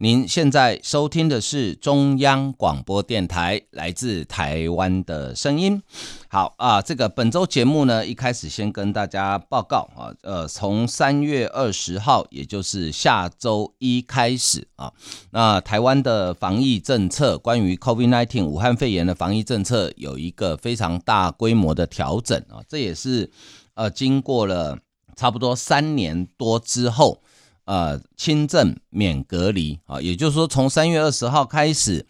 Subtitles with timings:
[0.00, 5.82] 您现在收听的是中央广播电台来自台湾的声音。
[6.28, 14.92] 好啊，这个本周节目呢，一开始先跟大家报告啊，呃，从三月二十号，也就是下周一开始啊，
[15.32, 23.28] 那台湾的防疫政策，关于 COVID-19 武汉肺炎的防疫政策，有一个非常大规模的调整啊，这也是
[23.74, 24.78] 呃，经过了
[25.16, 27.20] 差不多三年多之后。
[27.68, 32.06] 呃，轻症免隔离啊，也就是说，从三月二十号开始，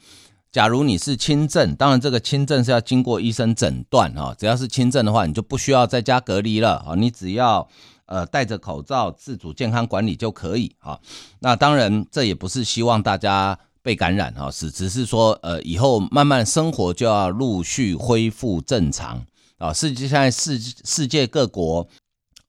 [0.52, 7.68] 假如你是轻症，当然这个轻症是要经过医生诊断哈，只要是轻症的话，你就不需要在家隔离了啊，你只要
[8.06, 10.96] 呃戴着口罩自主健康管理就可以啊。
[11.40, 19.72] 那当然，这也不是希望大家被感染啊，是只是说呃以后慢慢生活就要陆续恢复正常啊。
[19.72, 21.88] 世界现在世世界各国。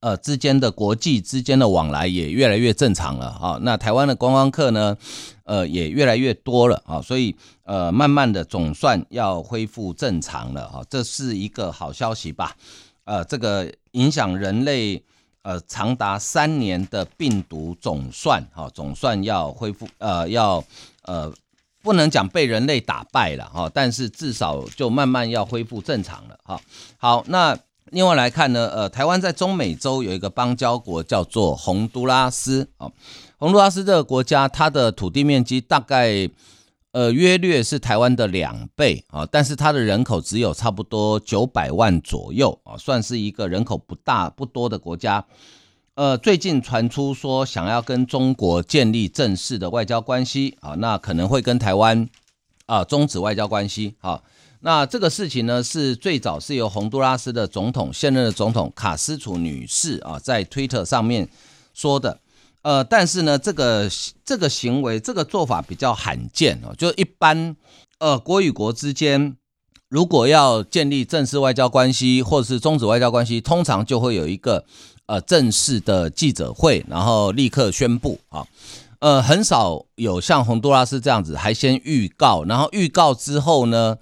[0.02, 3.59] 呃，之间的国际之间的往来也越来越正常了啊。
[3.64, 4.95] 那台湾的观光客呢，
[5.44, 7.02] 呃，也越来越多了啊。
[7.02, 12.55] 所以，呃，慢慢的总算要恢复正常了哈，这是一个好消息吧？
[13.03, 15.03] 呃，这个影响人类
[15.42, 20.64] 呃长达三年的病毒总算哈，总算要恢复呃，要
[21.02, 21.30] 呃，
[21.83, 26.61] 不能讲被人类打败了哈，但是至少就慢慢要恢复正常了哈。
[26.97, 27.59] 好，那。
[27.92, 32.92] 另外来看呢，呃，台湾在中美洲有一个邦交国叫做洪都拉斯啊。
[33.38, 36.30] 洪都拉斯这个国家，它的土地面积大概
[36.92, 45.26] 呃约略是台湾的两倍啊，但是它的人口只有差不多九百万左右啊，算是一个人口不大不多的国家。
[45.95, 52.08] 呃，最近传出说想要跟中国建立正式的外交关系啊，那可能会跟台湾
[52.67, 54.21] 啊终止外交关系啊。
[54.61, 61.30] 那这个事情呢，是最早是由洪都拉斯的总统现任的总统卡斯楚女士啊，在推特上面
[61.73, 62.20] 说的。
[62.61, 63.89] 呃，但是呢，这个
[64.25, 66.75] 这个行为，这个做法比较罕见哦。
[66.77, 67.55] 就一般，
[67.99, 69.37] 呃，国与国之间
[69.87, 74.65] 如果要建立正式外交关系，或者是终止外交关系，通常就会有一个
[75.05, 78.45] 呃正式的记者会，然后立刻宣布啊。
[78.99, 83.97] 呃，很少有像洪都拉斯这样子，还先预告，然后预告之后呢？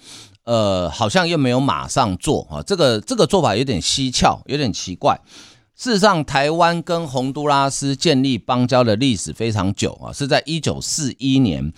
[0.48, 5.20] 呃，好像又没有马上做啊，这个这个做法有点蹊跷，有点奇怪。
[5.76, 11.74] 事实上，台湾跟洪都拉斯建立邦交的历史非常久啊，是在一九四一年。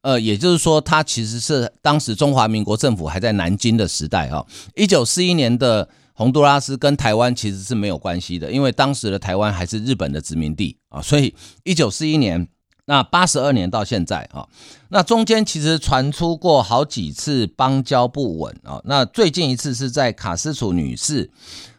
[0.00, 4.46] 呃，也就是说，它其实是当时中华民国政府还在南京的时代哈。
[4.74, 12.48] 一九四一年的洪都拉斯跟台湾其实是没有关系的，因为当时的台湾还是日本的殖民地啊，所以一九四一年。
[12.86, 14.46] 那八十二年到现在啊，
[14.90, 18.80] 那中间其实传出过好几次邦交不稳啊。
[18.84, 21.30] 那最近一次是在卡斯楚女士，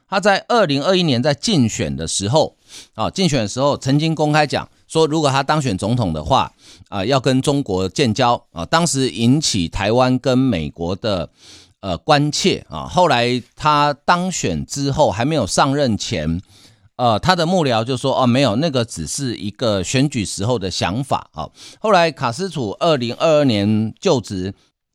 [0.09, 2.55] 她在二零二一年在竞选的时候
[2.95, 6.51] 啊，竞选的时候曾经公开讲说，如果她当选总统的话
[6.89, 8.65] 啊，要跟中国建交啊。
[8.65, 11.29] 当时引起台湾跟美国的
[11.81, 12.87] 呃关切啊。
[12.87, 16.41] 后来她当选之后，还没有上任前。
[16.97, 21.49] 呃，他的幕僚就说：“哦，没有，那个只是一个选举时候的想法。”啊，
[21.81, 24.53] 后来卡斯楚二零二二年就职，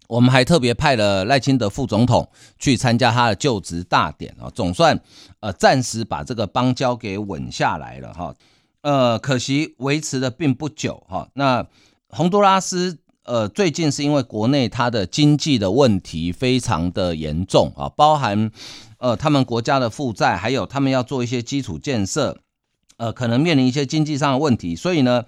[0.09, 2.27] 我们还特别派了赖清德副总统
[2.59, 4.99] 去参加他的就职大典啊，总算
[5.41, 8.35] 呃暂时把这个邦交给稳下来了哈。
[8.81, 11.29] 呃，可惜维持的并不久哈。
[11.35, 11.67] 那
[12.09, 18.51] 洪都拉斯呃最近是因为国内它的经济的问题非常的严重啊，包含。
[19.01, 22.37] 呃，他们国家的负债，还有他们要做一些基础建设，
[22.99, 24.77] 呃，可能面临一些经济上的问题。
[24.77, 25.25] 所以呢，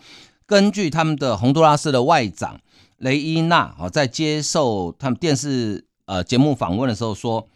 [0.47, 2.61] 根据他们的洪都拉斯的外长
[2.99, 7.49] 雷伊娜啊，在接受他们电视呃节目访问的时候说，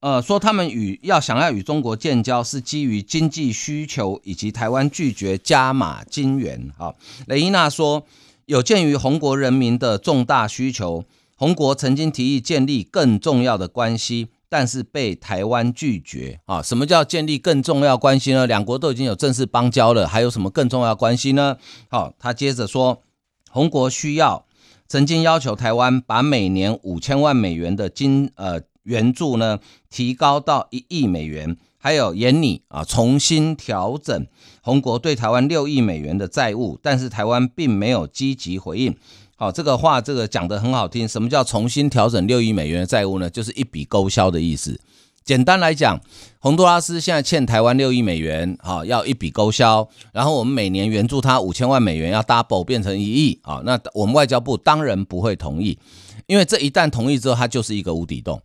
[0.00, 6.72] 呃，说他们与要想要与中国建交，是基于经济需求以及台湾拒绝加码金元。
[6.78, 6.92] 啊，
[7.28, 8.04] 雷伊娜说，
[8.46, 11.04] 有鉴于红国人民的重大需求，
[11.36, 14.26] 红国曾经提议建立更重要的关系。
[14.50, 16.60] 但是被台湾拒绝啊！
[16.60, 18.48] 什么叫建立更重要关系呢？
[18.48, 21.56] 两国都已经有正式邦交了，还有什么更重要关系呢？
[21.88, 23.00] 好，他接着说，
[23.48, 24.44] 红国需要
[24.88, 34.26] 曾经要求台湾把每年五千万美元的金呃援助呢提高到一亿美元，还有严拟啊重新调整
[34.62, 38.96] 红国对台湾六亿美元的债务，但是台湾并没有积极回应。
[39.40, 41.08] 好，这个话这个讲的很好听。
[41.08, 43.30] 什么叫重新调整六亿美元的债务呢？
[43.30, 44.78] 就是一笔勾销的意思。
[45.24, 45.98] 简单来讲，
[46.40, 49.88] 洪都拉斯现在欠台湾六亿美元，好，要一笔勾销。
[50.12, 55.78] 然后我们每年援助他五千万美元，要 double 变成一亿，啊，那我们外交部当然不会同意，
[56.26, 58.42] 因为这一旦同意之后，它就是一个无底洞。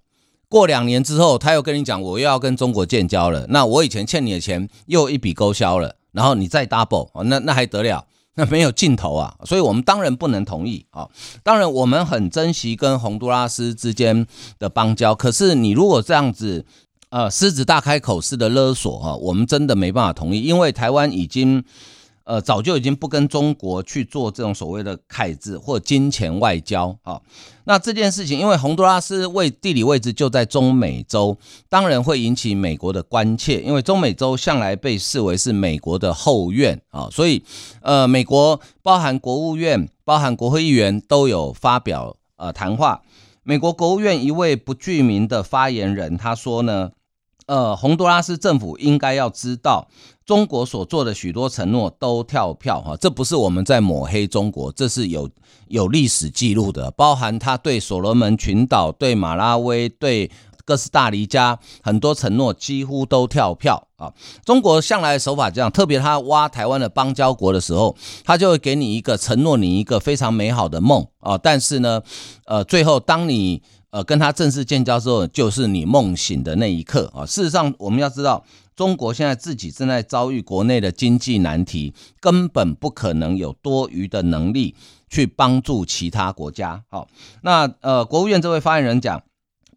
[0.47, 8.05] 过两年之后，他又跟你讲，我又要跟中国建交了，那我以前欠你的钱又一笔勾销了，然后你再 double，那那还得了？
[8.35, 9.35] 那没有尽头啊！
[9.45, 11.09] 所以我们当然不能同意啊。
[11.43, 14.27] 当然，我们很珍惜跟洪都拉斯之间
[14.59, 16.65] 的邦交，可是你如果这样子，
[17.09, 21.63] 呃，狮子大开口式的勒索啊，我们真的没办法同意，因为台湾已经。
[22.25, 27.21] 呃，早就已经不跟中国去做这种所谓的凯字或金钱外交啊。
[27.65, 31.37] 那这件事情，因为洪都拉斯位地理位置就在中美洲，
[31.69, 37.07] 当然会引起美国的关切，因为中美洲向来被视为是美国的后院啊。
[37.11, 37.43] 所以，
[37.81, 43.03] 呃，美国包含国务院、包含国会议员都有发表呃谈话。
[43.43, 46.91] 美国国务院一位不具名的发言人他说呢。
[47.47, 49.87] 呃，洪都拉斯政府应该要知道，
[50.25, 55.29] 中国所做的许多承诺都跳票哈，这不是我们在抹黑中国，这是有
[55.67, 60.31] 有历史记录的，包含他对所罗门群岛、对马拉维、对
[60.65, 64.11] 哥斯达黎加很多承诺几乎都跳票啊。
[64.43, 72.01] 中国向来的手法这样，特别他挖台湾的邦交国的时候，他就会给你一个承诺，你一个非常美好的梦啊，但是呢，
[72.47, 73.61] 呃，最后当你
[73.95, 77.25] 呃，跟他正式建交之后，就是你梦醒的那一刻啊！
[77.25, 78.43] 事实上，我们要知道，
[78.75, 84.75] 中国现在自己正在遭遇国内的经济难题，根本不可能有多余的能力
[85.07, 86.83] 去帮助其他国家。
[86.89, 87.07] 好，
[87.41, 89.23] 那呃，国务院这位发言人讲，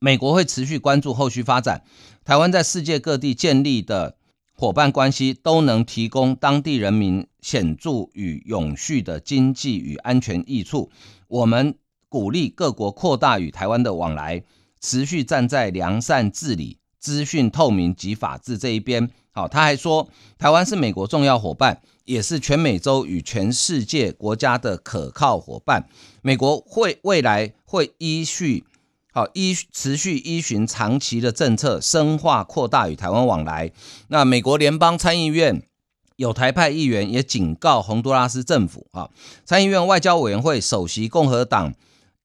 [0.00, 1.84] 美国会持续关注后续发展，
[2.24, 4.16] 台湾在世界各地建立的
[4.52, 10.90] 伙伴关系，都能提供当地人民显著与永续的经济与安全益处。
[11.28, 11.76] 我们。
[12.08, 14.42] 鼓励各国扩大与台湾的往来，
[14.80, 19.10] 持续站在良善治理、资讯透明及法治这一边。
[19.30, 20.08] 好，他还说，
[20.38, 25.88] 台湾是美国重要伙伴，也是全美洲与全世界国家的可靠伙伴。
[26.22, 28.64] 美国会未来会依序
[29.12, 33.70] 好依持续依循长期的政策，深化扩大与台湾往来。
[34.08, 35.62] 那美国联邦参议院
[36.16, 39.10] 有台派议员也警告洪都拉斯政府啊，
[39.44, 41.74] 参议院外交委员会首席共和党。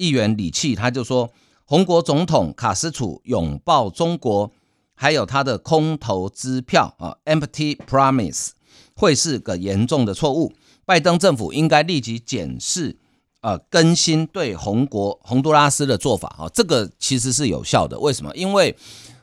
[0.04, 1.32] 议员李契他就说，
[1.64, 4.52] 红国总统卡斯楚拥抱中国，
[4.94, 8.50] 还有他的空头支票啊，empty promise，
[8.96, 10.52] 会是个严重的错误。
[10.86, 12.98] 拜登政府应该立即检视，
[13.40, 17.98] 呃，更新对红国洪都拉斯的做法啊，这个其实是有效的。
[17.98, 18.36] 为什么？
[18.36, 18.76] 因为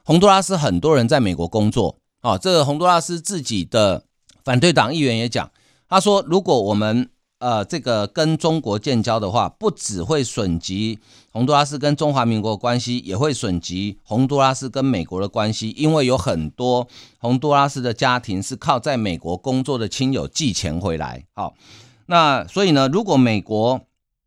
[0.02, 4.04] 洪都拉斯很多人在美国工作啊，这个洪都拉斯自己的
[4.42, 5.50] 反对党议员也讲，
[5.86, 7.10] 他说，如果我们
[7.40, 10.98] 呃，这个跟中国建交的话，不只会损及
[11.32, 16.86] 洪都拉斯跟中华民国关系，也会损及洪都拉斯跟美国的关系，因为有很多
[17.18, 21.24] 洪都拉斯的家庭是靠在美国工作的亲友寄钱回来。
[21.32, 21.54] 好，
[22.06, 23.80] 那所以呢，如果美国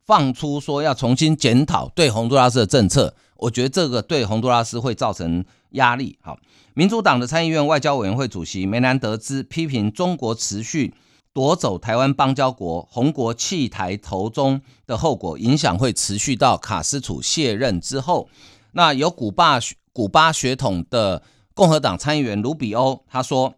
[0.03, 6.17] 放出说要重新检讨对洪都拉斯的政策，我觉得这个对洪都拉斯会造成压力。
[6.19, 6.39] 好，
[6.73, 10.95] 民主党的参议院外交委员会主席梅南德兹批评中国持续。
[11.33, 18.29] 夺走台湾邦交国，红国弃台投中的后果影响会持续到卡斯楚卸任之后。
[18.73, 19.59] 那有古巴
[19.91, 21.23] 古巴血统的
[21.55, 23.55] 共和党参议员卢比欧他说，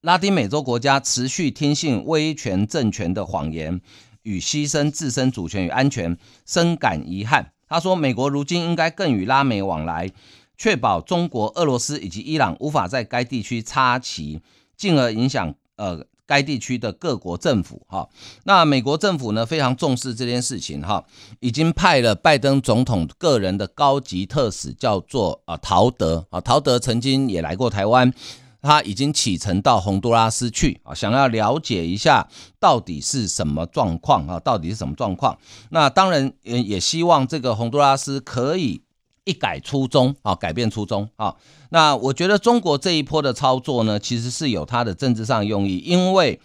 [0.00, 3.80] 拉丁美洲国家持续听信威权政权的谎言
[4.22, 6.16] 与牺牲自身主权与安全，
[6.46, 7.52] 深感遗憾。
[7.68, 10.08] 他说，美国如今应该更与拉美往来，
[10.56, 14.40] 确保中国、俄罗斯以及伊朗无法在该地区插旗，
[14.76, 16.06] 进而影响呃。
[16.28, 18.06] 该地区的各国政府，哈，
[18.44, 21.02] 那美国政府呢非常重视这件事情，哈，
[21.40, 28.12] 已经派了拜登总统个人的高级特使，叫做啊陶德，啊陶德曾经也来过台湾，
[28.60, 32.28] 他已经启程到洪都拉斯去，啊，想要了解一下
[32.60, 35.38] 到底是什么状况，啊，到底是什么状况？
[35.70, 38.82] 那当然也也希望这个洪都拉斯可以。
[39.28, 41.36] 一改初衷啊，改变初衷啊。
[41.70, 46.40] 那我觉得中国这一波的操作呢，其实是有它的政治上用意，因为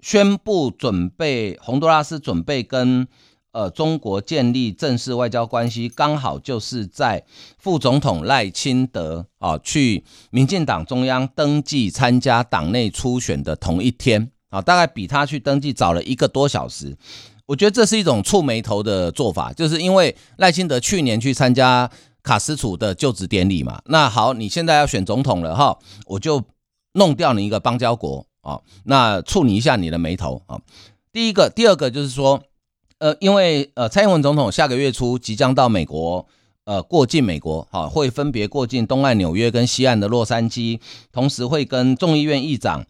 [0.00, 3.08] 宣布准备洪都拉斯准备跟
[3.52, 7.24] 呃中国建立正式外交关系，刚好就是在
[7.58, 16.94] 副总统赖清德啊去民进党中央登记参加党内初选的同一天啊，大概比他去登记早了一个多小时。
[17.46, 21.90] 我觉得这是一种触眉头的做法，就是因为赖清德去年去参加。
[22.22, 26.42] 卡斯楚的就职典礼嘛，那好，你现在要选总统了哈，我就
[26.92, 30.60] 弄掉你一个邦交国啊，那触你一下你的眉头啊。
[31.12, 32.42] 第一个，第二个就是说，
[32.98, 36.26] 呃，因为呃，蔡英文总统下个月初即将到美国，
[36.64, 42.84] 呃，过境美国，好，会分别过境东岸纽约跟西岸的洛杉矶，同时会跟众议院议长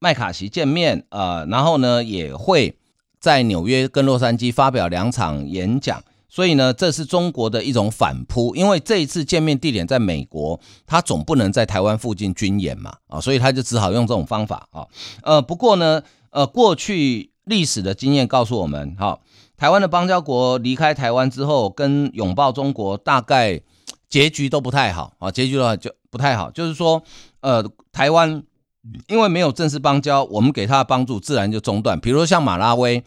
[0.00, 2.76] 麦卡锡见面，呃，然后呢，也会
[3.20, 6.02] 在纽约跟洛杉矶发表两场演讲。
[6.30, 14.86] 所以呢，这是中国的一种反扑，因为这一次见面地点在美国，他总不能在台湾附近军演嘛，啊，所以他就只好用这种方法啊。
[15.22, 19.18] 呃，不过呢，呃，过去历史的经验告诉我们，哈，
[19.56, 23.62] 台湾的邦交国离开台湾之后，跟拥抱中国大概
[24.10, 27.02] 结局都不太好啊，结局的话就不太好，就是说，
[27.40, 28.42] 呃，台湾
[29.06, 33.02] 因为没有正式邦交，我们给他的帮助自然就中断，比如说像马拉维。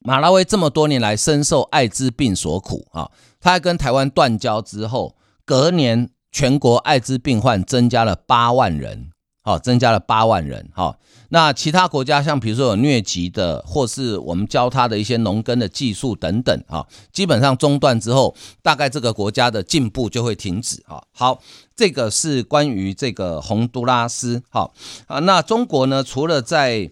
[0.00, 5.14] 马拉维这么多年来深受艾滋病所苦啊，他跟台湾断交之后，
[5.44, 9.10] 隔年全国艾滋病患增加了八万人，
[9.42, 21.42] 好，增加了八万人，好，那其他国家像比如说有疟疾的，或是我们教他的一些农耕的技术等等，哈，基本上中断之后，大概这个国家的进步就会停止，哈，好，
[21.76, 24.72] 这个是关于这个洪都拉斯，好，
[25.06, 26.88] 啊，那中国呢，除了在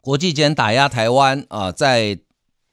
[0.00, 2.18] 国际间打压台湾啊，在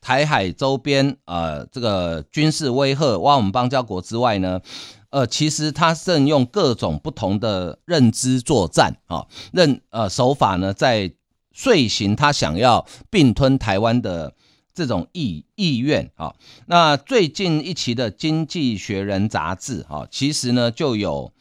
[0.07, 4.61] 台海周边，呃，这个军事威吓挖我们邦交国之外呢，
[5.09, 11.11] 呃，其实他正用各种不同的认知作战啊，认呃手法呢，在
[11.51, 14.33] 遂行他想要并吞台湾的
[14.73, 16.33] 这种意意愿啊。
[16.67, 21.33] 那最近一期的《经济学人》杂志哈，其实呢就有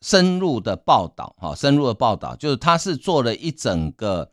[0.00, 4.30] 深入的报道哈，深入的报道就是他是做了一整个。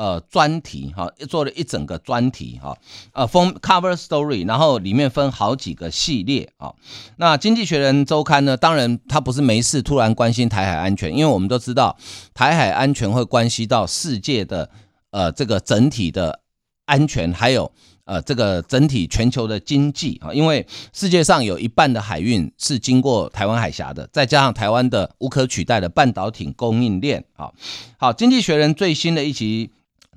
[0.00, 2.74] 呃，专题哈，做了一整个专题哈，
[3.12, 6.72] 呃，封 cover story，然后里面分好几个系列啊。
[7.16, 11.98] 那《经济学人》周刊呢，当然他不是没事突然关心台海安全，因为我们都知道
[12.32, 14.70] 台海安全会关系到世界的
[15.10, 16.40] 呃这个整体的
[16.86, 17.70] 安全，还有
[18.06, 27.50] 呃这个整体全球的经济啊，因为世界上有一半的海运是经过台湾海峡的，再加上台湾的无可取代的半导体供应链啊。
[27.98, 29.70] 好，《经济学人》最新的一期。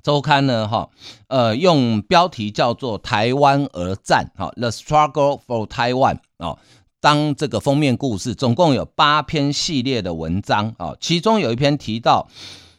[0.04, 0.90] 周刊呢，哈，
[1.28, 6.58] 呃，用标题叫做“台湾而战”哈，The Struggle for Taiwan 哦，
[7.00, 12.28] 当这个封面故事，总共有八篇系列的文章啊，其中有一篇提到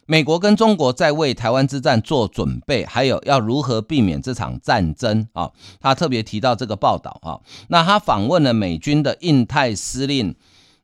[0.05, 10.35] 美国跟中国在为台湾之战做准备，还有要如何避免这场战争啊，他特别提到这个报道啊，那他访问了美军的印太司令，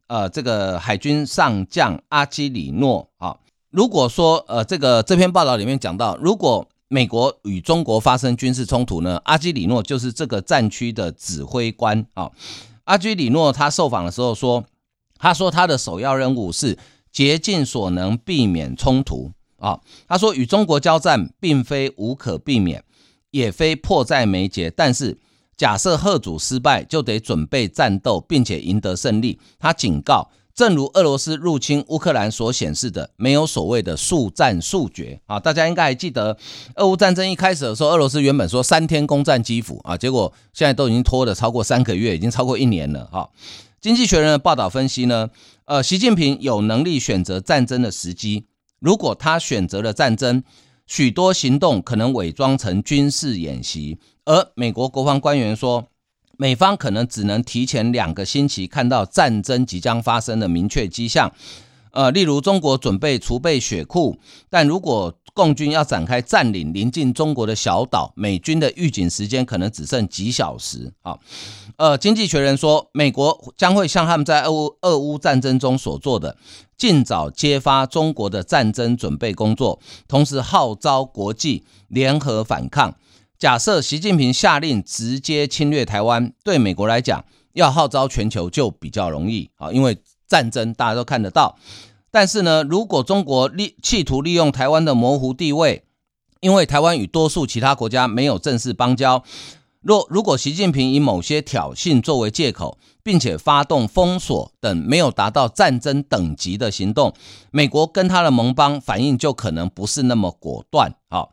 [0.08, 3.38] 呃，这个海军上将阿基里诺啊。
[3.72, 12.30] 如果说，呃，这个这篇报道里面讲到，如果美国与中国发生军事冲突呢，阿基里诺就是这个战区的指挥官啊。
[12.84, 14.66] 阿基里诺他受访的时候说，
[15.18, 16.78] 他说他的首要任务是
[17.14, 19.80] 竭尽所能避免冲突啊。
[20.06, 22.84] 他说与中国交战并非无可避免，
[23.30, 25.18] 也非迫在眉睫，但是
[25.56, 29.40] 假设贺主失败，就得准备战斗，并且赢得胜利。
[29.58, 30.30] 他警告。
[30.54, 35.40] 正如俄罗斯入侵乌克兰所显示的，没有所谓的速战速决啊！
[35.40, 36.38] 大家应该还记得，
[36.76, 43.30] 俄乌战争一开始的时候，俄罗斯原本说三天攻占基辅啊，结果现在都已经拖了超过三个月，已经超过一年了哈。
[43.80, 45.30] 经济学人的报道分析呢，
[45.66, 48.46] 呃，习近平有能力选择战争的时机，
[48.80, 50.44] 如果他选择了战争，
[50.86, 55.88] 许多行动可能伪装成军事演习，而美国国防官员说。
[56.42, 61.32] 美方可能只能提前两个星期看到战争即将发生的明确迹象，
[61.92, 64.18] 呃，例如中国准备储备血库，
[64.50, 71.16] 但如果共军要展开占领临近中国的小岛，美军的预警时间可能只剩几小时啊。
[71.76, 76.36] 呃，经济学人说，美国将会像他们在俄乌俄乌战争中所做的，
[76.76, 82.96] 尽早揭发中国的战争准备工作，同时号召国际联合反抗。
[83.42, 91.58] 假设习近平下令直接侵略台湾，对美国来讲，要号召全球就比较容易啊，因为战争大家都看得到。
[92.12, 95.84] 但是呢，如果中国利企图利用台湾的模糊地位，
[96.40, 99.24] 因为台湾与多数其他国家没有正式邦交，
[99.82, 107.12] 若如果习近平以某些挑衅作为借口，并且发动封锁等没有达到战争等级的行动，
[107.50, 111.30] 美国跟他的盟邦反应就可能不是那么果断啊。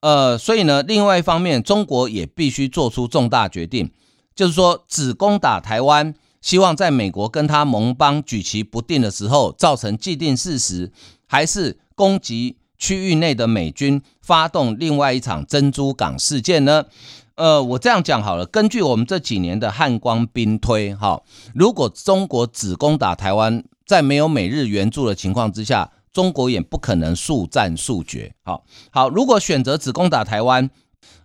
[0.00, 3.90] 呃，所以呢，另外一方面，中国也必须做出重大决定，
[4.34, 10.92] 就是说，只攻打台湾，希望在美国跟他盟邦举棋不定的时候造成既定事实，
[11.26, 16.84] 还是攻击区域内的美军，发动另外一场珍珠港事件呢？
[17.34, 21.20] 呃，我这样讲好了，根据我们这几年的汉光兵推，哈，
[21.52, 25.90] 如果中国只攻打台湾，在没有美日援助的情况之下。
[26.12, 28.34] 中国也不可能速战速决。
[28.42, 30.70] 好好，如果选择只攻打台湾，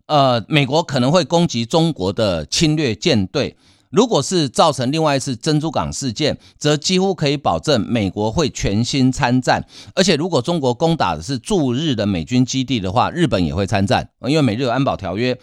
[0.05, 3.55] 呃，美国可能会攻击中国的侵略舰队。
[3.89, 9.63] 如果是造成另外一次珍珠港事件，则几乎可以保证美国会全心参战。
[9.93, 15.37] 而且，如果中国攻打的是驻日的美军基地的话，日本也会参战，因为美日有安保条约。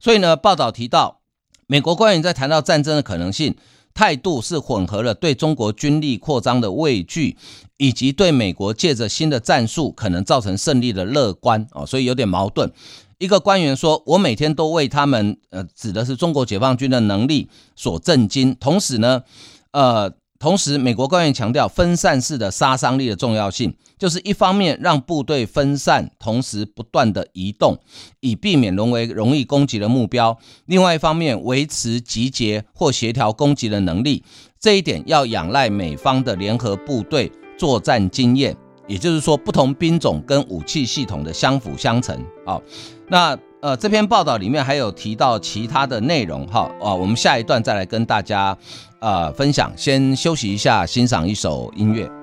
[0.00, 1.20] 所以呢，报道提到，
[1.68, 3.54] 美国官员在谈到战争的可能性，
[3.94, 7.36] 态度是混合了对中国军力扩张的畏惧，
[7.76, 12.72] 以及对美国借着新的战术可能造成胜利的乐观哦，所以有点矛盾。
[13.18, 18.52] 一个官员说：“我每天都为他们，呃，指的是中国解放军的能力所震惊。
[18.56, 19.22] 同时呢，
[19.70, 27.78] 呃，同时美国官员强调分散式的杀伤力的重要性，就是一方面让部队分散，同时不断的移动，
[28.18, 34.24] 以避免沦为容易攻击的目标；另外一方面，维持集结或协调攻击的能力。
[34.58, 38.56] 这一点要仰赖美方的联合部队作战经验。”
[38.88, 42.12] 也就是说，不同兵种跟武器系统的相辅相成
[42.44, 42.60] 啊。
[43.08, 48.58] 那呃，这篇报道里面还有提到其他的内容哈啊，我们下一段再来跟大家
[49.00, 49.72] 呃分享。
[49.76, 52.21] 先休息一下，欣赏一首音乐。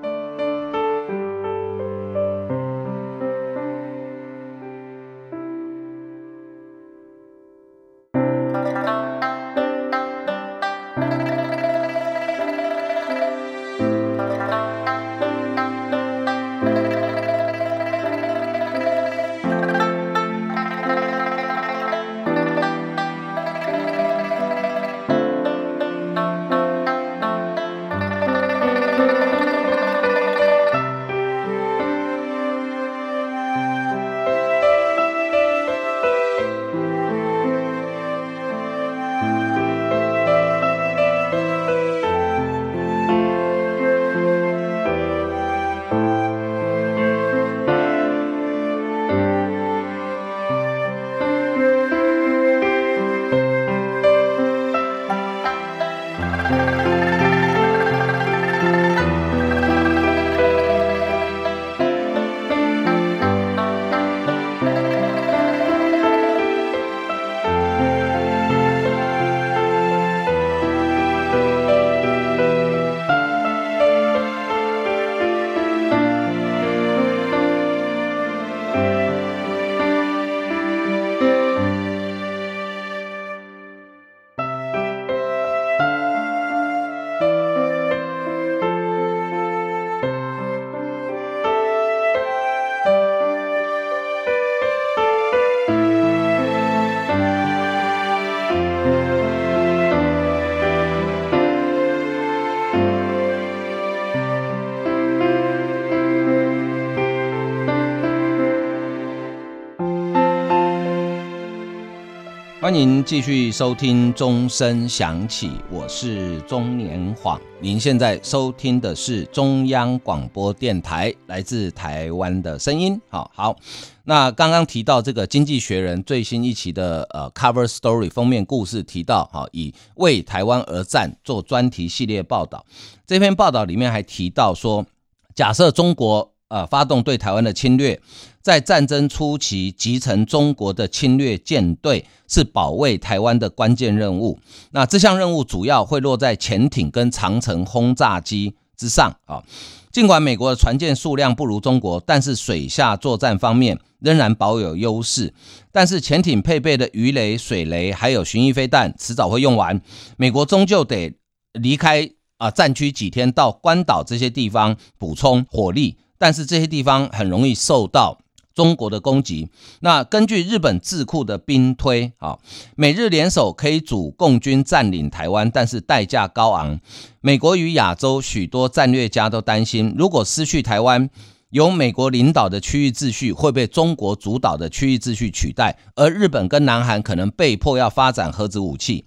[112.70, 117.36] 欢迎继续收听钟声响起，我是中年晃。
[117.60, 122.96] 您现在收听的是中央广播电台来自台湾的声音。
[123.08, 123.56] 好好，
[124.04, 132.64] 那刚刚提到这个《经济学人》最新一期的呃 cover story 封面故事，提到哈以为台湾而战做专题系列报道。
[133.04, 134.86] 这篇报道里面还提到说，
[135.34, 136.29] 假设中国。
[136.50, 138.00] 呃，发动对台湾的侵略，
[138.42, 144.36] 在战争初期集成中国的侵略舰队是保卫台湾的关键任务。
[144.72, 149.44] 那这项任务主要会落在潜艇跟长城轰炸机之上啊。
[149.92, 155.32] 尽管美国的船舰数量不如中国，但是水下作战方面仍然保有优势。
[155.70, 159.80] 但是潜艇配备的鱼雷、水雷还有巡弋飞弹迟早会用完，
[160.16, 161.14] 美国终究得
[161.52, 165.96] 离开啊战区几天，到关岛这些地方补充火力。
[166.20, 168.18] 但是这些地方很容易受到
[168.54, 169.48] 中国的攻击。
[169.80, 172.36] 那根据日本智库的兵推啊，
[172.76, 176.78] 美日联手可以阻共军占领台湾，但是代价高昂。
[177.22, 181.08] 美国与亚洲许多战略家都担心，如果失去台湾，
[181.48, 189.06] 由美国领导的区域秩序会被中国主导的区域秩序取代，而日本跟南韩可能被迫要发展核子武器。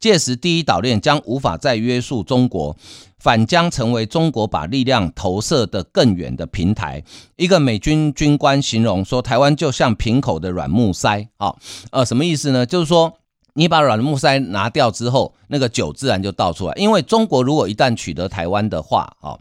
[0.00, 2.74] 届时，第一岛链将无法再约束中国，
[3.18, 7.04] 反将成为中国把力量投射的更远的平台。
[7.36, 11.54] 一个美军军官形容说：“台湾就像瓶口的软木塞。”啊，
[11.90, 12.64] 呃，什么意思呢？
[12.64, 13.12] 就是说，
[13.52, 16.72] 你把软木塞拿掉之后，那个酒自然就倒出来。
[16.76, 19.36] 因为中国如果一旦取得台湾的话，啊，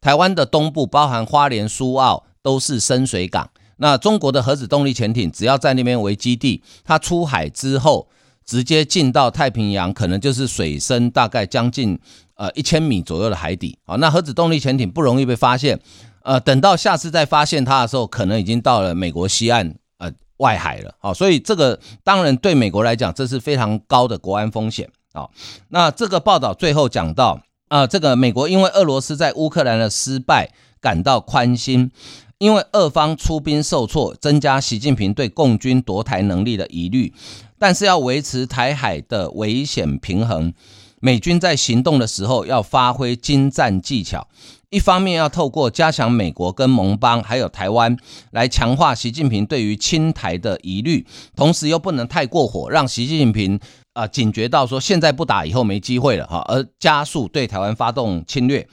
[0.00, 3.50] 台湾的东部包含花莲、苏澳都是深水港。
[3.76, 8.08] 那中国的核子动力潜艇只要在那边为基地，它出海之后。
[8.48, 11.98] 直接进到太平洋，可能就是水深大概将近
[12.34, 13.96] 呃一千米左右的海底啊。
[13.96, 15.78] 那核子动力潜艇不容易被发现，
[16.22, 20.94] 呃，等到下次再发现它的时候，可能已经到了美国西岸，呃外海了。
[20.98, 24.88] 好，所以这个当然对美国来讲，这是非常高的国安风险。
[25.12, 25.30] 好，
[25.68, 31.90] 那这个报道最后讲到，啊，这个美国因为俄罗斯在乌克兰的失败感到宽心，
[32.38, 37.12] 因为俄方出兵受挫，增加习近平对共军夺台能力的疑虑，
[37.58, 40.52] 但是要维持台海的危险平衡。
[41.00, 44.26] 美军在行动的时候要发挥精湛技巧，
[44.70, 47.96] 一方面要透过加强美国跟盟邦还有台湾
[48.32, 53.60] 来强化习近平对于侵台的疑虑，同时又不能太过火，让习近平
[53.92, 58.68] 啊警觉到说现在不打以后没机会了哈，而加速对台湾发动侵略。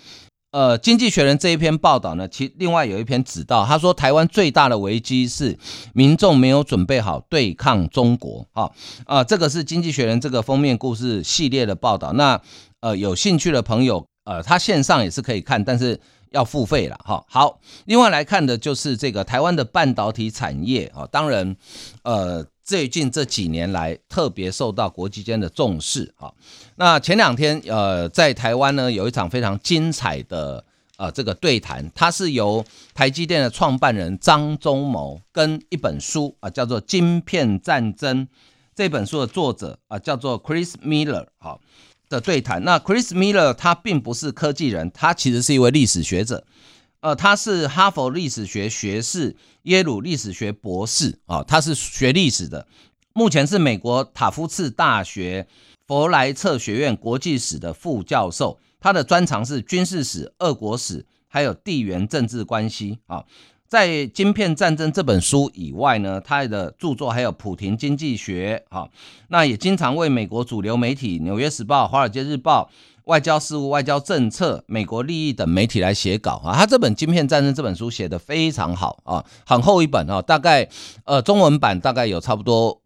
[0.56, 5.60] 呃，经济学人这一篇报道呢，其另外有一篇指到，他说台湾最大的危机是
[5.94, 8.48] 民众没有准备好对抗中国。
[8.54, 8.74] 好，
[9.06, 12.14] 啊，这个是经济学人这个封面故事系列的报道。
[12.14, 12.40] 那
[12.80, 16.00] 呃，有兴趣的朋友，呃，他线上也是可以看，但是
[16.36, 16.96] 要付费了。
[17.04, 20.86] 哈，好，另外来看的就是这个台湾的半导体产业。
[20.96, 21.56] 啊，当然，
[22.04, 22.46] 呃。
[22.66, 26.34] 最近这几年来，特别受到国际间的重视啊。
[26.78, 30.66] 那前两天，呃，在台湾呢，有一场非常精彩的
[30.98, 38.26] 呃这个对谈，它是由台积电的创办人张忠谋跟一本书啊，叫做《晶片战争》
[38.74, 41.62] 这本书的作者啊，叫做 Chris Miller 好，
[42.16, 42.64] 的对谈。
[42.64, 46.46] 那 Chris Miller 他并不是科技人，他其实是一位历史学者。
[47.02, 52.68] 呃，他是哈佛历史学学士、耶鲁历史学博士啊，他是学历史的，
[53.14, 55.48] 目前是美国塔夫茨大学
[55.86, 58.60] 弗莱彻学院国际史的副教授。
[58.80, 63.26] 他的专长是军事史、俄国史，还有地缘政治关系啊。
[63.76, 68.88] 在《晶片战争》这本书以外呢，他的著作还有《普廷经济学》啊，
[69.28, 72.70] 那也经常为美国主流媒体《纽约时报》《华尔街日报》。
[73.04, 80.70] 外交事务、外交政策、美国利益等媒体来写稿啊，他这本《晶片战争》这本书写的非常好啊，很厚一本啊，大概
[81.04, 82.82] 呃中文版大概有差不多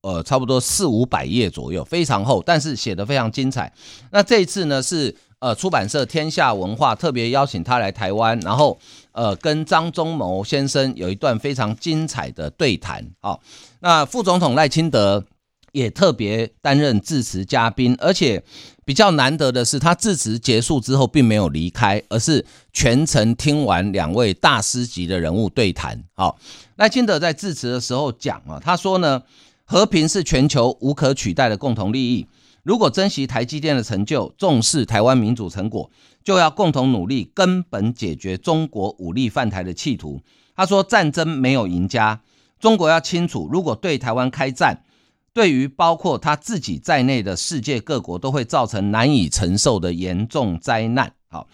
[0.00, 3.70] 呃差不多四五百页左右，非常厚，但是写的非常精彩。
[4.10, 8.78] 那这一次呢是呃出版社天下文化特别邀请他来台湾，然后
[9.12, 13.38] 呃跟张忠谋先生有一段非常精彩的对谈啊。
[13.80, 15.24] 那副总统赖清德
[15.72, 18.42] 也特别担任致辞嘉宾，而且。
[18.82, 26.02] 比较难得的是，他致辞结束之后并没有离开，而是全程听完两位大师级的人物对谈。
[26.14, 26.36] 好，
[26.74, 29.22] 赖清德在致辞的时候讲啊，他说呢，
[29.64, 32.26] 和平是全球无可取代的共同利益。
[32.62, 35.90] 如果珍惜台积电的成就，重视台湾民主成果，
[36.22, 40.20] 就要共同努力，根本解决中国武力犯台的企图。
[40.54, 42.20] 他说，战争没有赢家，
[42.58, 44.84] 中国要清楚，如果对台湾开战。
[45.32, 51.14] 对于包括他自己在内的世界各国，都会造成难以承受的严重灾难。
[51.28, 51.46] 好，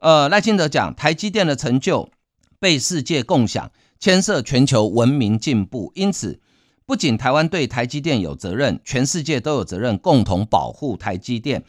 [0.00, 2.08] 呃，赖清德讲，台积电的成就
[2.58, 6.40] 被世界共享，牵涉全球文明进步，因此
[6.88, 11.62] 不仅台湾对台积电有责任，全世界都有责任共同保护台积电。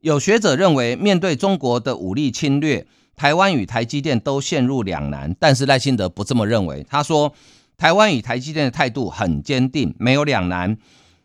[0.00, 2.84] 有学者认为，面对中国的武力侵略，
[3.14, 5.32] 台湾与台积电都陷入两难。
[5.38, 7.32] 但是赖清德不这么认为，他说，
[7.76, 10.76] 台湾与台积电的态度很坚定，没有两难。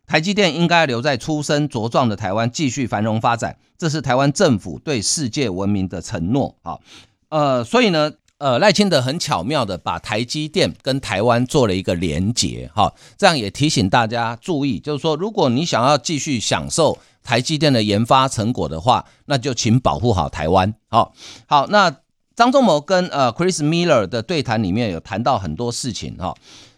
[0.06, 6.56] 台积电应该留在出生茁壮的台湾继续繁荣发展，这是台湾政府对世界文明的承诺。
[6.62, 6.78] 啊，
[7.30, 20.74] 呃，所以呢，呃，赖清德很巧妙的把台积电跟台湾做了一个连结，哈，这样也提醒大家注意，就是说，如果你想要继续享受台积电的研发成果的话，那就请保护好台湾。
[20.88, 21.14] 好，
[21.48, 21.94] 好，那
[22.34, 26.34] 张忠谋跟呃 Chris Miller 的对谈里面有谈到很多事情，哈。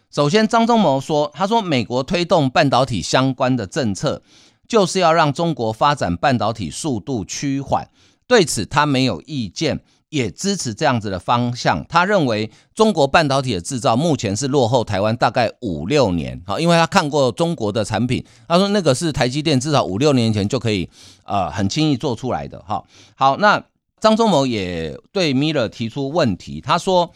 [0.10, 4.21] 首先，张忠谋说：“他说，美国推动半导体相关的政策，
[4.67, 7.88] 就是要让中国发展半导体速度趋缓。
[8.28, 9.80] 对此，他没有意见，
[10.12, 11.84] 也支持这样子的方向。
[11.89, 16.39] 他认为，中国半导体的制造目前是落后台湾大概五六年。
[16.45, 20.88] 好，因为他看过中国的产品，他说那个是台积电至少五六年前就可以
[21.24, 22.60] 呃很轻易做出来的。
[22.62, 22.84] 哈，
[23.15, 23.63] 好，那
[24.00, 27.12] 张忠谋也对 Miller 提出问题，他说。”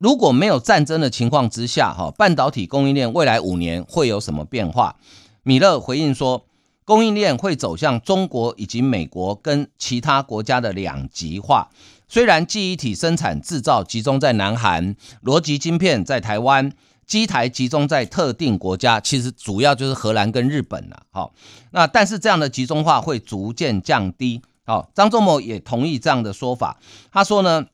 [0.00, 4.96] 如果没有战争的情况之下，哈，半导体供应链未来五年会有什么变化？
[5.42, 6.46] 米勒回应说，
[6.86, 11.68] 供应链会走向中国以及美国跟其他国家的两极化。
[12.10, 16.72] 虽然记忆体生产制造集中在南韩，逻辑晶片在台湾，
[17.06, 21.04] 机台集中在特定国家，其实主要就是荷兰跟日本了。
[21.12, 21.32] 好，
[21.70, 24.42] 那但是这样的集中化会逐渐降低。
[24.66, 26.80] 好，张忠谋也同意这样的说法。
[27.12, 27.66] 他说呢？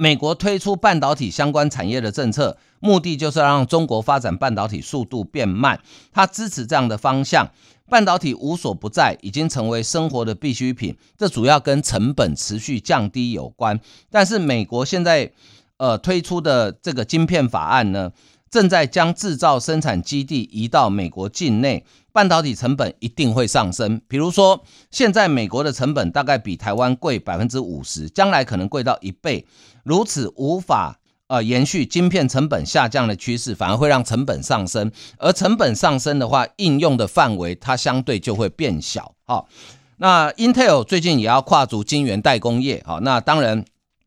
[0.00, 5.80] 美国推出半导体相关产业的政策，目的就是让中国发展半导体速度变慢。
[6.12, 7.50] 他支持这样的方向。
[7.88, 10.96] 半导体无所不在，已经成为生活的必需品。
[11.16, 13.80] 这主要跟成本持续降低有关。
[14.10, 15.32] 但是美国现在
[15.78, 18.12] 呃推出的这个晶片法案呢，
[18.50, 24.00] 正在将制造生产基地移到美国境内，半导体成本一定会上升。
[24.06, 29.46] 比如说，现在美国的成本大概比台湾贵百分之五十，将来可能贵到一倍，
[29.82, 30.98] 如此无法。
[31.28, 34.90] 呃，延续晶片成本下降的趋势，反而会让成本上升。
[35.18, 39.14] 而成本上升的话，应用的范围它相对就会变小。
[39.24, 39.46] 好，
[39.98, 42.82] 那 Intel 最近也要跨足晶圆代工业。
[42.86, 43.62] 好，那当然，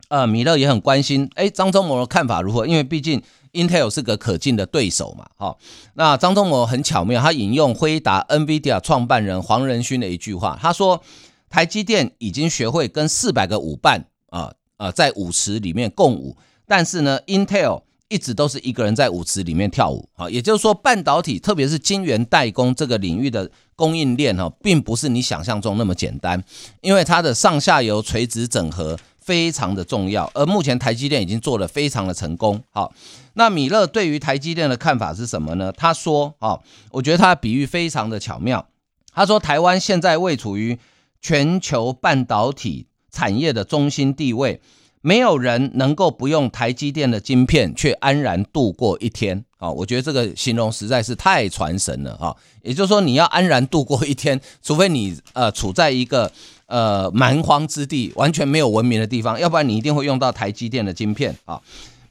[0.10, 1.30] 呃，米勒也很关心。
[1.36, 2.66] 哎，张忠谋的看法如何？
[2.66, 3.22] 因为毕竟
[3.54, 5.28] Intel 是个可敬的对手嘛。
[5.38, 5.60] 好，
[5.94, 11.04] 那张忠谋很巧妙，他引用辉达 NVIDIA 创办人黄仁勋的一句话，他说
[11.52, 16.36] ：“台积电已经学会跟四百个舞伴啊啊在舞池里面共舞。”
[16.72, 26.42] 但是呢，Intel 一直都是一个人在舞池里面跳舞啊，也就是说，半导体特别是晶圆代工这个领域的供应链哈，并不是你想象中那么简单，
[26.80, 32.64] 因为它的上下游垂直整合非常的重要，而目前台积电已经做得非常的成功。
[32.70, 32.94] 好，
[33.34, 35.74] 那米勒对于台积电的看法是什么呢？
[35.74, 36.58] 他说，啊，
[36.92, 38.66] 我觉得他比喻非常的巧妙。
[39.14, 40.80] 他说，台湾现在位处于
[41.22, 44.62] 全球半导体产业的中心地位。
[45.02, 49.70] 没有人能够不用台积电的晶片却安然度过一天啊！
[49.70, 52.36] 我觉得这个形容实在是太传神了啊。
[52.62, 56.32] 也就是说，你要安然度过一天， 除非你呃处在一个
[56.68, 61.60] 呃蛮荒之地，完全没有文明的地方，要不然你一定会用到台积电的晶片啊。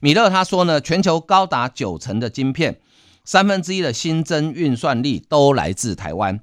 [0.01, 2.77] 米勒他说呢，全球高达九成的晶片，
[3.23, 6.41] 三分之一的新增运算力都来自台湾。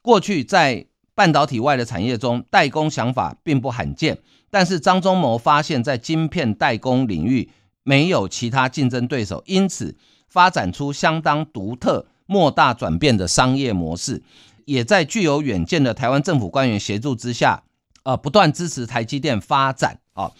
[0.00, 4.16] 过去在半导体外的产业中，代工想法并不罕见。
[4.50, 7.50] 但是张忠谋发现，在晶片代工领域
[7.82, 9.96] 没有其他竞争对手，因此
[10.28, 14.22] 发展出相当独特、莫大转变的商业模式，
[14.64, 17.62] 也在具有远见的台湾政府官员协助之下，
[18.02, 19.98] 呃，不断支持台积电发展。
[20.12, 20.30] 啊，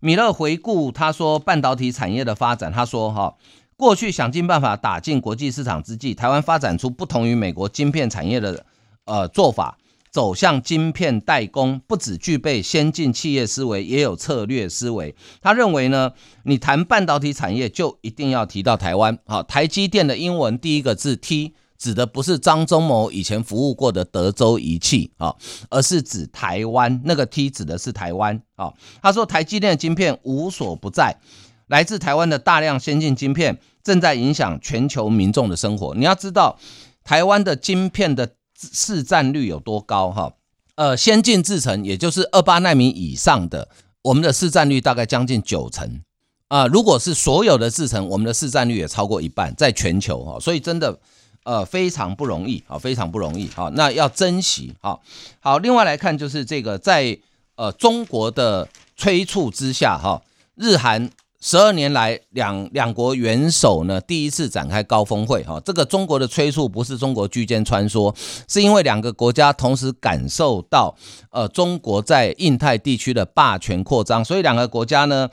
[0.00, 3.36] 米勒回顾他说，半导体产业的发展，他说，哈，
[3.76, 8.66] 过去想尽办法打进国际市场之际，台湾发展出不同于美国晶片产业的
[9.04, 9.77] 呃做法。
[10.10, 15.14] 走向晶片代工，不只具备先进企业思维，也有策略思维。
[15.40, 16.12] 他认为呢，
[16.44, 19.18] 你谈半导体产业就一定要提到台湾。
[19.26, 25.36] 好，台积电的英文第一个字 T 指的不是张忠谋以前服务过的德州仪器啊，
[25.70, 27.00] 而是指台湾。
[27.04, 28.72] 那个 T 指的是台湾啊。
[29.02, 31.20] 他说，台积电的晶片无所不在，
[31.68, 35.94] 来自台湾的大量先进晶片正在影响全球民众的生活。
[35.94, 36.58] 你要知道，
[37.04, 38.37] 台湾的晶片的。
[38.58, 40.32] 市占率有多高哈？
[40.74, 43.68] 呃，先进制程也就是二八纳米以上的，
[44.02, 46.00] 我们的市占率大概将近九成
[46.48, 46.66] 啊。
[46.66, 50.98] 如果是所有的制程，我们的市占率也超过一半，在全球哈，所以真的
[51.44, 53.70] 呃非常不容易啊，非常不容易啊。
[53.74, 54.98] 那要珍惜啊。
[55.40, 57.18] 好，另外来看就是这个在
[57.56, 60.22] 呃中国的催促之下哈，
[60.54, 61.10] 日韩。
[61.40, 68.12] 十二年来，两两国元首呢第一次展开高峰会，哈，这个中国的催促不是中国居间穿梭，
[68.48, 70.96] 是因为两个国家同时感受到，
[71.30, 75.28] 呃，中国在印太地区的霸权扩张，所以两个国家呢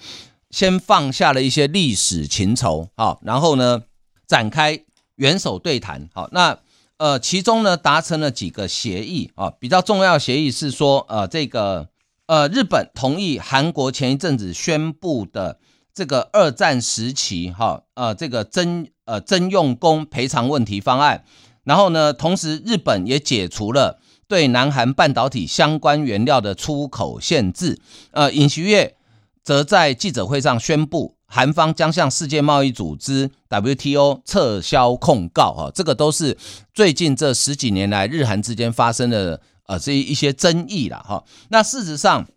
[0.52, 3.82] 先放下了一些历史情仇，好，然后呢
[4.28, 4.80] 展开
[5.15, 6.60] 元首对谈，好，那
[6.98, 11.89] 呃其中呢达成了几个协议，啊，比较重要协议是说，呃，这个
[12.28, 15.58] 呃日本同意韩国前一阵子宣布的。
[15.95, 21.23] 这个二战时期，哈，呃，这个征呃征用工赔偿问题方案，
[21.63, 27.79] 然后呢，同时日本也解除了对南韩半导体相关原料的出口限制。
[28.12, 28.97] 呃，尹锡悦
[29.41, 35.53] 则在记者会上宣布，韩方将向世界贸易组织 WTO 撤销控告。
[35.53, 36.38] 哈，这个都是
[36.73, 41.01] 最近这十几年来日韩之间发生的呃这一些争议了。
[41.08, 42.27] 哈，那事实上，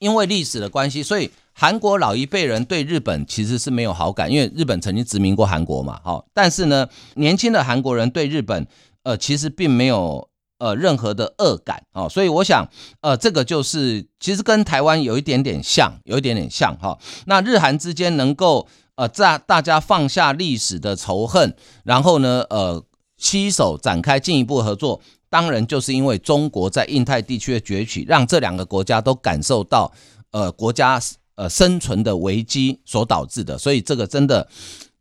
[0.00, 1.30] 因为历史的关系，所以。
[1.58, 5.98] 韩国老一辈人对日本其实是没有好感，因为日本曾经殖民过韩国嘛。
[6.04, 8.66] 好，但是呢，年轻的韩国人对日本，
[9.04, 12.06] 呃，其实并没有呃任何的恶感哦。
[12.10, 12.68] 所以我想，
[13.00, 16.98] 呃，这个就是其实跟台湾有一点点像，有一点点像哈。
[17.24, 22.84] 那日韩之间能够呃在大家放下历史的仇恨，然后呢，呃，
[23.16, 29.90] 携手展开进一步合作，当然就是因为中国在印太地区的崛起，让这两个国家都感受到
[30.32, 31.00] 呃国家。
[31.36, 34.46] 呃，生存的危机所导致的，所以这个真的，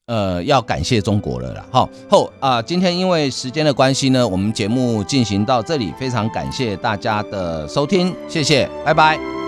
[0.05, 1.65] 呃，要感谢中国了啦。
[1.71, 9.44] 好后啊，今天因为时间的关系呢，我们节目进行到这里，非常感谢大家的收听，谢谢，拜拜。